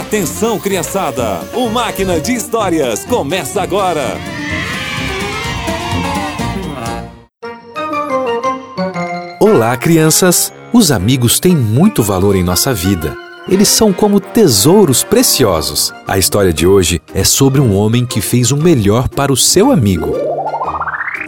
Atenção, 0.00 0.58
criançada! 0.58 1.42
O 1.52 1.68
Máquina 1.68 2.18
de 2.18 2.32
Histórias 2.32 3.04
começa 3.04 3.60
agora! 3.60 4.16
Olá, 9.38 9.76
crianças! 9.76 10.50
Os 10.72 10.90
amigos 10.90 11.38
têm 11.38 11.54
muito 11.54 12.02
valor 12.02 12.34
em 12.34 12.42
nossa 12.42 12.72
vida. 12.72 13.14
Eles 13.46 13.68
são 13.68 13.92
como 13.92 14.18
tesouros 14.18 15.04
preciosos. 15.04 15.92
A 16.08 16.16
história 16.16 16.52
de 16.52 16.66
hoje 16.66 17.02
é 17.14 17.22
sobre 17.22 17.60
um 17.60 17.76
homem 17.76 18.06
que 18.06 18.22
fez 18.22 18.50
o 18.50 18.56
melhor 18.56 19.06
para 19.06 19.30
o 19.30 19.36
seu 19.36 19.70
amigo. 19.70 20.16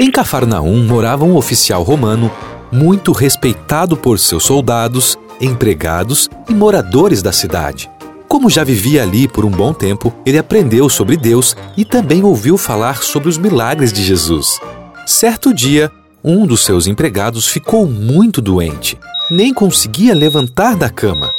Em 0.00 0.11
Cafarnaum 0.11 0.82
morava 0.86 1.27
um 1.27 1.36
oficial 1.36 1.82
romano 1.82 2.32
muito 2.73 3.12
respeitado 3.12 3.98
por 3.98 4.18
seus 4.18 4.45
soldados, 4.45 5.18
empregados 5.39 6.30
e 6.48 6.54
moradores 6.54 7.20
da 7.20 7.32
cidade. 7.32 7.91
Como 8.32 8.49
já 8.49 8.64
vivia 8.64 9.03
ali 9.03 9.29
por 9.29 9.45
um 9.45 9.50
bom 9.50 9.75
tempo, 9.75 10.11
ele 10.25 10.39
aprendeu 10.39 10.89
sobre 10.89 11.18
Deus 11.18 11.54
e 11.77 11.85
também 11.85 12.25
ouviu 12.25 12.57
falar 12.57 13.03
sobre 13.03 13.29
os 13.29 13.36
milagres 13.36 13.93
de 13.93 14.03
Jesus. 14.03 14.58
Certo 15.07 15.53
dia, 15.53 15.93
um 16.25 16.46
dos 16.46 16.64
seus 16.64 16.86
empregados 16.86 17.46
ficou 17.46 17.86
muito 17.86 18.41
doente. 18.41 18.99
Nem 19.31 19.53
conseguia 19.53 20.14
levantar 20.14 20.77
da 20.77 20.89
cama. 20.89 21.31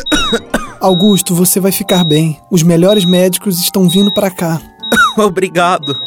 Augusto, 0.80 1.34
você 1.34 1.60
vai 1.60 1.70
ficar 1.70 2.04
bem. 2.04 2.40
Os 2.50 2.62
melhores 2.62 3.04
médicos 3.04 3.60
estão 3.60 3.86
vindo 3.86 4.10
para 4.10 4.30
cá. 4.30 4.62
Obrigado. 5.18 6.00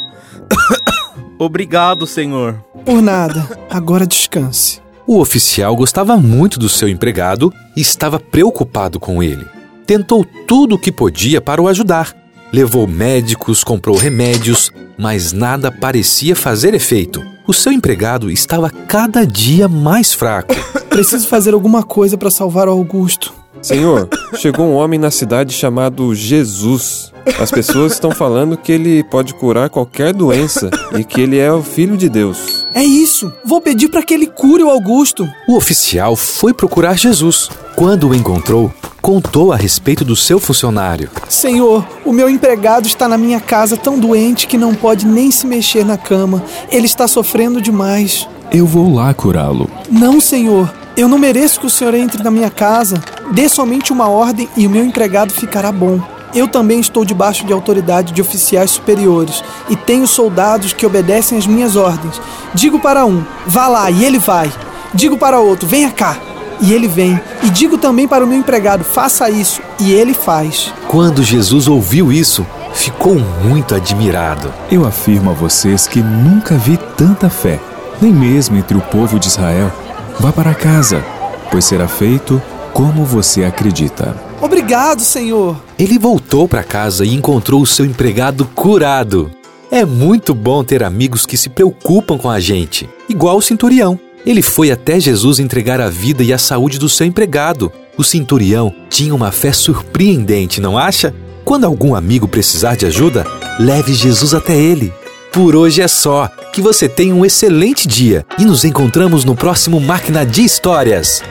Obrigado, 1.37 2.07
senhor. 2.07 2.55
Por 2.83 3.03
nada. 3.03 3.47
Agora 3.69 4.07
descanse. 4.07 4.81
O 5.05 5.19
oficial 5.19 5.75
gostava 5.75 6.17
muito 6.17 6.57
do 6.57 6.67
seu 6.67 6.89
empregado 6.89 7.53
e 7.75 7.81
estava 7.81 8.19
preocupado 8.19 8.99
com 8.99 9.21
ele. 9.21 9.56
Tentou 9.87 10.25
tudo 10.45 10.75
o 10.75 10.77
que 10.77 10.91
podia 10.91 11.39
para 11.39 11.61
o 11.61 11.67
ajudar. 11.69 12.13
Levou 12.51 12.85
médicos, 12.85 13.63
comprou 13.63 13.95
remédios, 13.95 14.69
mas 14.97 15.31
nada 15.31 15.71
parecia 15.71 16.35
fazer 16.35 16.73
efeito. 16.73 17.23
O 17.47 17.53
seu 17.53 17.71
empregado 17.71 18.29
estava 18.29 18.69
cada 18.69 19.25
dia 19.25 19.69
mais 19.69 20.13
fraco. 20.13 20.53
Preciso 20.89 21.25
fazer 21.25 21.53
alguma 21.53 21.83
coisa 21.83 22.17
para 22.17 22.29
salvar 22.29 22.67
o 22.67 22.71
Augusto. 22.71 23.33
Senhor, 23.61 24.09
chegou 24.35 24.65
um 24.65 24.75
homem 24.75 24.99
na 24.99 25.09
cidade 25.09 25.53
chamado 25.53 26.13
Jesus. 26.13 27.13
As 27.39 27.49
pessoas 27.49 27.93
estão 27.93 28.11
falando 28.11 28.57
que 28.57 28.73
ele 28.73 29.05
pode 29.05 29.33
curar 29.33 29.69
qualquer 29.69 30.13
doença 30.13 30.69
e 30.97 31.03
que 31.03 31.21
ele 31.21 31.37
é 31.37 31.51
o 31.51 31.63
filho 31.63 31.95
de 31.95 32.09
Deus. 32.09 32.67
É 32.73 32.83
isso. 32.83 33.31
Vou 33.45 33.61
pedir 33.61 33.87
para 33.87 34.03
que 34.03 34.13
ele 34.13 34.27
cure 34.27 34.63
o 34.63 34.69
Augusto. 34.69 35.25
O 35.47 35.55
oficial 35.55 36.13
foi 36.17 36.53
procurar 36.53 36.97
Jesus. 36.97 37.49
Quando 37.75 38.09
o 38.09 38.15
encontrou, 38.15 38.71
contou 39.07 39.53
a 39.53 39.55
respeito 39.55 40.03
do 40.03 40.17
seu 40.17 40.37
funcionário. 40.37 41.09
Senhor, 41.29 41.87
o 42.03 42.11
meu 42.11 42.29
empregado 42.29 42.87
está 42.87 43.07
na 43.07 43.17
minha 43.17 43.39
casa 43.39 43.77
tão 43.77 43.97
doente 43.97 44.45
que 44.45 44.57
não 44.57 44.75
pode 44.75 45.07
nem 45.07 45.31
se 45.31 45.47
mexer 45.47 45.85
na 45.85 45.97
cama. 45.97 46.43
Ele 46.69 46.87
está 46.87 47.07
sofrendo 47.07 47.61
demais. 47.61 48.27
Eu 48.51 48.65
vou 48.65 48.93
lá 48.93 49.13
curá-lo. 49.13 49.69
Não, 49.89 50.19
senhor. 50.19 50.69
Eu 50.97 51.07
não 51.07 51.17
mereço 51.17 51.57
que 51.57 51.65
o 51.65 51.69
senhor 51.69 51.93
entre 51.93 52.21
na 52.21 52.29
minha 52.29 52.49
casa. 52.49 53.01
Dê 53.31 53.47
somente 53.47 53.93
uma 53.93 54.09
ordem 54.09 54.49
e 54.57 54.67
o 54.67 54.69
meu 54.69 54.83
empregado 54.83 55.31
ficará 55.31 55.71
bom. 55.71 56.01
Eu 56.35 56.45
também 56.45 56.81
estou 56.81 57.05
debaixo 57.05 57.45
de 57.45 57.53
autoridade 57.53 58.11
de 58.11 58.21
oficiais 58.21 58.71
superiores 58.71 59.41
e 59.69 59.77
tenho 59.77 60.05
soldados 60.05 60.73
que 60.73 60.85
obedecem 60.85 61.37
às 61.37 61.47
minhas 61.47 61.77
ordens. 61.77 62.19
Digo 62.53 62.77
para 62.77 63.05
um, 63.05 63.23
vá 63.45 63.69
lá, 63.69 63.89
e 63.89 64.03
ele 64.03 64.19
vai. 64.19 64.51
Digo 64.93 65.17
para 65.17 65.39
outro, 65.39 65.65
venha 65.65 65.91
cá, 65.91 66.17
e 66.61 66.73
ele 66.73 66.87
vem. 66.87 67.19
E 67.43 67.49
digo 67.49 67.77
também 67.77 68.07
para 68.07 68.23
o 68.23 68.27
meu 68.27 68.37
empregado, 68.37 68.83
faça 68.83 69.29
isso, 69.29 69.61
e 69.79 69.91
ele 69.91 70.13
faz. 70.13 70.73
Quando 70.87 71.23
Jesus 71.23 71.67
ouviu 71.67 72.11
isso, 72.11 72.45
ficou 72.73 73.15
muito 73.43 73.75
admirado. 73.75 74.53
Eu 74.71 74.85
afirmo 74.85 75.31
a 75.31 75.33
vocês 75.33 75.87
que 75.87 76.01
nunca 76.01 76.55
vi 76.55 76.77
tanta 76.97 77.29
fé, 77.29 77.59
nem 78.01 78.13
mesmo 78.13 78.57
entre 78.57 78.77
o 78.77 78.81
povo 78.81 79.19
de 79.19 79.27
Israel. 79.27 79.71
Vá 80.19 80.31
para 80.31 80.53
casa, 80.53 81.03
pois 81.51 81.65
será 81.65 81.87
feito 81.87 82.41
como 82.73 83.03
você 83.03 83.43
acredita. 83.43 84.15
Obrigado, 84.41 85.01
Senhor. 85.01 85.57
Ele 85.79 85.97
voltou 85.97 86.47
para 86.47 86.63
casa 86.63 87.03
e 87.03 87.13
encontrou 87.13 87.61
o 87.61 87.67
seu 87.67 87.85
empregado 87.85 88.45
curado. 88.53 89.31
É 89.71 89.83
muito 89.83 90.33
bom 90.33 90.63
ter 90.63 90.83
amigos 90.83 91.25
que 91.25 91.35
se 91.35 91.49
preocupam 91.49 92.17
com 92.17 92.29
a 92.29 92.39
gente, 92.39 92.89
igual 93.09 93.37
o 93.37 93.41
centurião. 93.41 93.99
Ele 94.27 94.41
foi 94.41 94.71
até 94.71 94.99
Jesus 94.99 95.39
entregar 95.39 95.79
a 95.79 95.89
vida 95.89 96.21
e 96.21 96.33
a 96.33 96.37
saúde 96.37 96.77
do 96.77 96.89
seu 96.89 97.07
empregado. 97.07 97.71
O 97.97 98.03
centurião 98.03 98.75
tinha 98.89 99.15
uma 99.15 99.31
fé 99.31 99.53
surpreendente, 99.53 100.59
não 100.59 100.77
acha? 100.77 101.15
Quando 101.45 101.63
algum 101.63 101.95
amigo 101.95 102.27
precisar 102.27 102.75
de 102.75 102.85
ajuda, 102.85 103.25
leve 103.57 103.93
Jesus 103.93 104.33
até 104.33 104.53
ele. 104.53 104.93
Por 105.31 105.55
hoje 105.55 105.81
é 105.81 105.87
só. 105.87 106.29
Que 106.51 106.61
você 106.61 106.89
tenha 106.89 107.15
um 107.15 107.25
excelente 107.25 107.87
dia 107.87 108.25
e 108.37 108.43
nos 108.43 108.65
encontramos 108.65 109.23
no 109.23 109.33
próximo 109.33 109.79
Máquina 109.79 110.25
de 110.25 110.43
Histórias. 110.43 111.23